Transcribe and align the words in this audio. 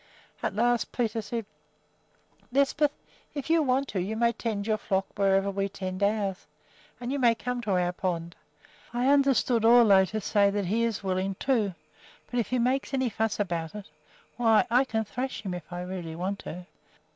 At 0.41 0.55
last 0.55 0.91
Peter 0.91 1.21
said: 1.21 1.45
"Lisbeth, 2.51 2.89
if 3.35 3.51
you 3.51 3.61
want 3.61 3.87
to, 3.89 4.01
you 4.01 4.15
may 4.17 4.31
tend 4.31 4.65
your 4.65 4.79
flock 4.79 5.05
wherever 5.15 5.51
we 5.51 5.69
tend 5.69 6.01
ours, 6.01 6.47
and 6.99 7.11
you 7.11 7.19
may 7.19 7.35
come 7.35 7.61
to 7.61 7.71
our 7.73 7.91
pond. 7.91 8.35
I 8.95 9.09
understood 9.09 9.63
Ole 9.63 10.07
to 10.07 10.19
say 10.19 10.49
that 10.49 10.65
he 10.65 10.83
is 10.85 11.03
willing, 11.03 11.35
too; 11.35 11.75
but 12.31 12.39
if 12.39 12.47
he 12.47 12.57
makes 12.57 12.95
any 12.95 13.09
fuss 13.11 13.39
about 13.39 13.75
it, 13.75 13.89
why 14.37 14.65
I 14.71 14.85
can 14.85 15.05
thrash 15.05 15.43
him 15.43 15.53
if 15.53 15.71
I 15.71 15.83
really 15.83 16.15
want 16.15 16.39
to." 16.39 16.65